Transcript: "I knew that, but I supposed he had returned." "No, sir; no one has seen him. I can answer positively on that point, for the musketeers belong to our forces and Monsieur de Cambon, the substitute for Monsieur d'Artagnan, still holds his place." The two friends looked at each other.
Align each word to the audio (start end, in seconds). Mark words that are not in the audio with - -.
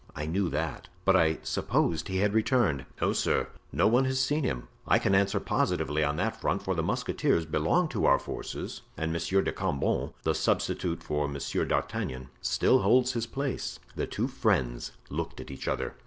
"I 0.15 0.25
knew 0.25 0.49
that, 0.49 0.87
but 1.05 1.15
I 1.15 1.37
supposed 1.43 2.07
he 2.07 2.17
had 2.17 2.33
returned." 2.33 2.85
"No, 2.99 3.13
sir; 3.13 3.49
no 3.71 3.85
one 3.87 4.05
has 4.05 4.19
seen 4.19 4.43
him. 4.43 4.67
I 4.87 4.97
can 4.97 5.13
answer 5.13 5.39
positively 5.39 6.03
on 6.03 6.15
that 6.15 6.41
point, 6.41 6.63
for 6.63 6.73
the 6.73 6.81
musketeers 6.81 7.45
belong 7.45 7.87
to 7.89 8.05
our 8.07 8.17
forces 8.17 8.81
and 8.97 9.13
Monsieur 9.13 9.43
de 9.43 9.51
Cambon, 9.51 10.11
the 10.23 10.33
substitute 10.33 11.03
for 11.03 11.27
Monsieur 11.27 11.65
d'Artagnan, 11.65 12.29
still 12.41 12.79
holds 12.79 13.11
his 13.11 13.27
place." 13.27 13.77
The 13.95 14.07
two 14.07 14.27
friends 14.27 14.93
looked 15.11 15.39
at 15.39 15.51
each 15.51 15.67
other. 15.67 15.93